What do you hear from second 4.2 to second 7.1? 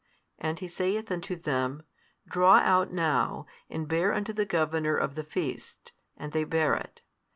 the governor of the feast. And they bare it.